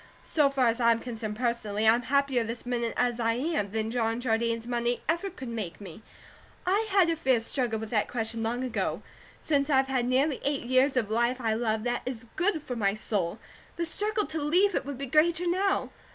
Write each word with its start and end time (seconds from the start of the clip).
So 0.23 0.49
far 0.49 0.65
as 0.65 0.79
I'm 0.79 0.99
concerned 0.99 1.35
personally, 1.35 1.87
I'm 1.87 2.01
happier 2.01 2.43
this 2.43 2.65
minute 2.65 2.95
as 2.97 3.19
I 3.19 3.33
am, 3.33 3.69
than 3.69 3.91
John 3.91 4.19
Jardine's 4.19 4.65
money 4.65 5.03
ever 5.07 5.29
could 5.29 5.47
make 5.47 5.79
me. 5.79 6.01
I 6.65 6.87
had 6.89 7.11
a 7.11 7.15
fierce 7.15 7.45
struggle 7.45 7.77
with 7.77 7.91
that 7.91 8.07
question 8.07 8.41
long 8.41 8.63
ago; 8.63 9.03
since 9.43 9.69
I 9.69 9.77
have 9.77 9.89
had 9.89 10.07
nearly 10.07 10.41
eight 10.43 10.63
years 10.63 10.97
of 10.97 11.11
life 11.11 11.39
I 11.39 11.53
love, 11.53 11.83
that 11.83 12.01
is 12.03 12.25
good 12.35 12.63
for 12.63 12.75
my 12.75 12.95
soul, 12.95 13.37
the 13.75 13.85
struggle 13.85 14.25
to 14.25 14.41
leave 14.41 14.73
it 14.73 14.87
would 14.87 14.97
be 14.97 15.05
greater 15.05 15.45
now. 15.47 15.91